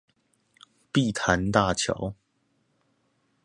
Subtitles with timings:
[0.91, 2.15] 碧潭大橋